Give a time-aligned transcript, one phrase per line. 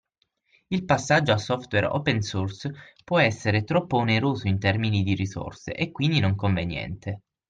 [0.69, 2.71] Il passaggio a software open source
[3.05, 7.21] può essere troppo oneroso in termini di risorse, e quindi non conveniente.